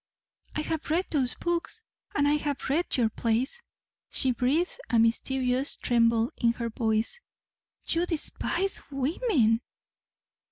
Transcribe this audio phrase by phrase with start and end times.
[0.55, 1.83] "I have read those books
[2.15, 3.61] and I have read your plays,"
[4.09, 7.19] she breathed, a mysterious tremble in her voice.
[7.87, 9.61] "You despise women!"